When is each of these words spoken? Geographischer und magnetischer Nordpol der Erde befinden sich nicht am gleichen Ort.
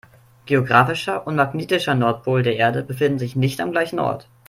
Geographischer 0.47 1.27
und 1.27 1.35
magnetischer 1.35 1.93
Nordpol 1.93 2.41
der 2.41 2.55
Erde 2.55 2.81
befinden 2.81 3.19
sich 3.19 3.35
nicht 3.35 3.61
am 3.61 3.69
gleichen 3.71 3.99
Ort. 3.99 4.27